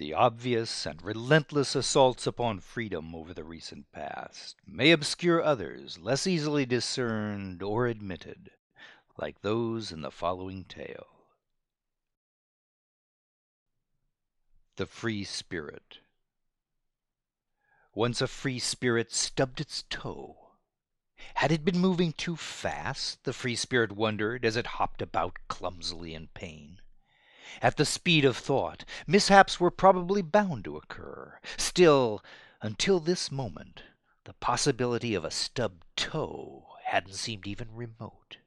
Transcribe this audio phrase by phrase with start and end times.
[0.00, 6.26] The obvious and relentless assaults upon freedom over the recent past may obscure others less
[6.26, 8.50] easily discerned or admitted,
[9.18, 11.26] like those in the following tale.
[14.76, 15.98] The Free Spirit
[17.92, 20.52] Once a free spirit stubbed its toe.
[21.34, 26.14] Had it been moving too fast, the free spirit wondered, as it hopped about clumsily
[26.14, 26.80] in pain.
[27.60, 31.40] At the speed of thought, mishaps were probably bound to occur.
[31.56, 32.22] Still,
[32.62, 33.82] until this moment,
[34.24, 38.38] the possibility of a stubbed toe hadn't seemed even remote.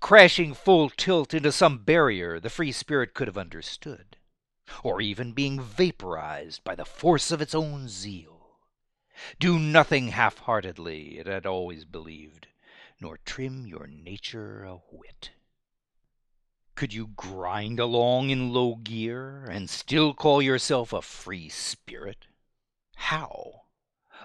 [0.00, 4.16] Crashing full tilt into some barrier the free spirit could have understood,
[4.82, 8.58] or even being vaporized by the force of its own zeal.
[9.38, 12.48] Do nothing half heartedly, it had always believed,
[13.00, 15.30] nor trim your nature a whit.
[16.78, 22.28] Could you grind along in low gear and still call yourself a free spirit?
[22.94, 23.62] How?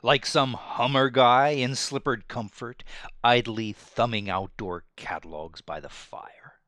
[0.03, 2.83] Like some Hummer guy in slippered comfort,
[3.23, 6.59] idly thumbing outdoor catalogues by the fire?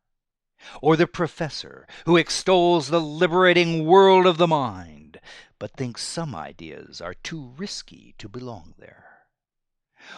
[0.81, 5.19] Or the professor who extols the liberating world of the mind,
[5.59, 9.27] but thinks some ideas are too risky to belong there?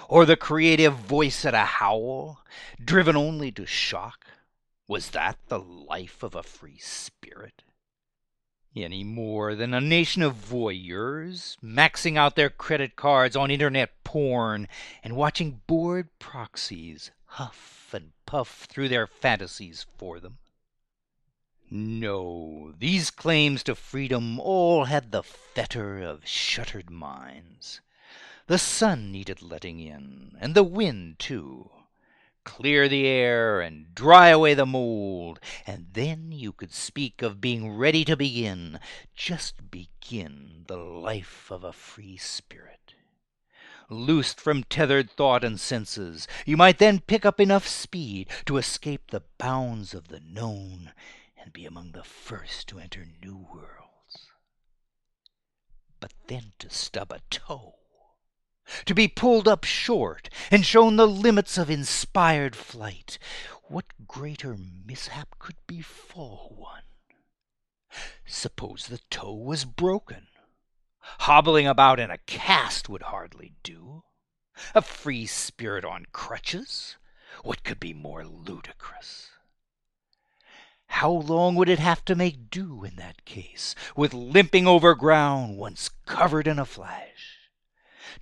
[0.07, 2.45] Or the creative voice at a howl,
[2.81, 4.23] driven only to shock?
[4.87, 7.63] Was that the life of a free spirit?
[8.73, 14.69] Any more than a nation of voyeurs, maxing out their credit cards on internet porn
[15.03, 20.37] and watching bored proxies huff and puff through their fantasies for them?
[21.69, 27.81] No, these claims to freedom all had the fetter of shuttered minds.
[28.45, 31.71] The sun needed letting in, and the wind, too.
[32.47, 35.37] Clear the air and dry away the mold,
[35.67, 38.79] and then you could speak of being ready to begin,
[39.13, 42.95] just begin, the life of a free spirit.
[43.89, 49.11] Loosed from tethered thought and senses, you might then pick up enough speed to escape
[49.11, 50.93] the bounds of the known
[51.37, 54.29] and be among the first to enter new worlds.
[55.99, 57.75] But then to stub a toe!
[58.85, 63.17] To be pulled up short and shown the limits of inspired flight.
[63.63, 66.83] What greater mishap could befall one?
[68.25, 70.27] Suppose the toe was broken.
[70.99, 74.03] Hobbling about in a cast would hardly do.
[74.75, 76.97] A free spirit on crutches?
[77.43, 79.29] What could be more ludicrous?
[80.87, 85.57] How long would it have to make do in that case, with limping over ground
[85.57, 87.36] once covered in a flash?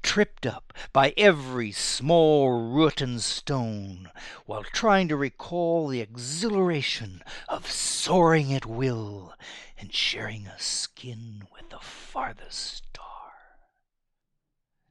[0.02, 4.10] Tripped up by every small root and stone,
[4.46, 9.34] while trying to recall the exhilaration of soaring at will
[9.78, 13.34] and sharing a skin with the farthest star.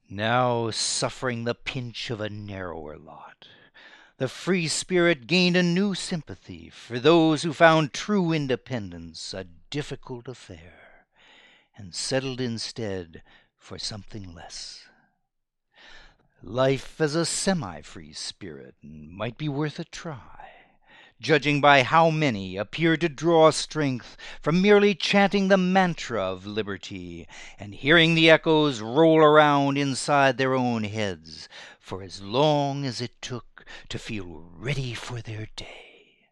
[0.09, 3.49] Now suffering the pinch of a narrower lot,
[4.19, 10.29] the free spirit gained a new sympathy for those who found true independence a difficult
[10.29, 11.07] affair,
[11.77, 13.23] and settled instead
[13.57, 14.85] for something less.
[16.47, 20.51] Life as a semi free spirit might be worth a try,
[21.19, 27.27] judging by how many appear to draw strength from merely chanting the mantra of liberty
[27.59, 31.49] and hearing the echoes roll around inside their own heads
[31.81, 36.29] for as long as it took to feel ready for their day.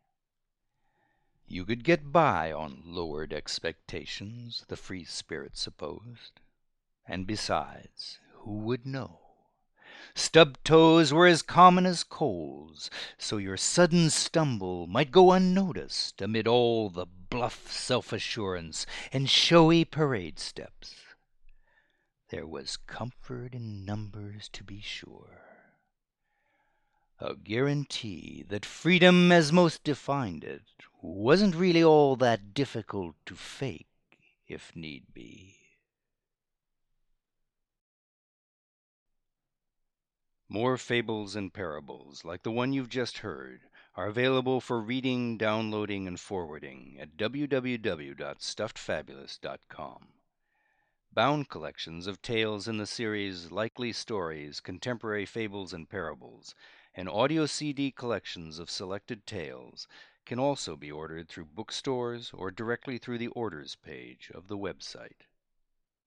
[1.46, 6.38] You could get by on lowered expectations, the free spirit supposed.
[7.06, 9.21] And besides, who would know?
[10.14, 16.48] Stubbed toes were as common as coals, so your sudden stumble might go unnoticed amid
[16.48, 20.94] all the bluff self assurance and showy parade steps.
[22.30, 25.44] There was comfort in numbers, to be sure.
[27.20, 30.62] A guarantee that freedom, as most defined it,
[31.00, 33.86] wasn't really all that difficult to fake,
[34.48, 35.61] if need be.
[40.52, 43.62] More fables and parables like the one you've just heard
[43.94, 50.08] are available for reading, downloading, and forwarding at www.stuffedfabulist.com.
[51.10, 56.54] Bound collections of tales in the series Likely Stories, Contemporary Fables and Parables,
[56.94, 59.88] and audio CD collections of selected tales
[60.26, 65.22] can also be ordered through bookstores or directly through the orders page of the website.